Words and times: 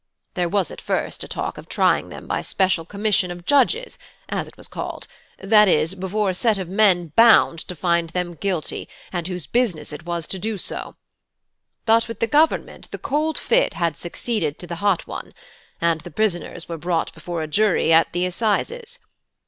There 0.33 0.49
was 0.49 0.71
at 0.71 0.81
first 0.81 1.23
a 1.23 1.27
talk 1.27 1.59
of 1.59 1.69
trying 1.69 2.09
them 2.09 2.25
by 2.25 2.39
a 2.39 2.43
special 2.43 2.85
commission 2.85 3.29
of 3.29 3.45
judges, 3.45 3.99
as 4.29 4.47
it 4.47 4.57
was 4.57 4.67
called 4.67 5.05
i.e., 5.43 5.85
before 5.93 6.31
a 6.31 6.33
set 6.33 6.57
of 6.57 6.67
men 6.67 7.09
bound 7.15 7.59
to 7.67 7.75
find 7.75 8.09
them 8.09 8.33
guilty, 8.33 8.89
and 9.13 9.27
whose 9.27 9.45
business 9.45 9.93
it 9.93 10.03
was 10.03 10.25
to 10.29 10.39
do 10.39 10.57
so. 10.57 10.95
But 11.85 12.07
with 12.07 12.19
the 12.19 12.25
Government 12.25 12.89
the 12.89 12.97
cold 12.97 13.37
fit 13.37 13.75
had 13.75 13.95
succeeded 13.95 14.57
to 14.57 14.65
the 14.65 14.77
hot 14.81 15.05
one; 15.05 15.35
and 15.79 16.01
the 16.01 16.09
prisoners 16.09 16.67
were 16.67 16.79
brought 16.79 17.13
before 17.13 17.43
a 17.43 17.47
jury 17.47 17.93
at 17.93 18.11
the 18.11 18.25
assizes. 18.25 18.97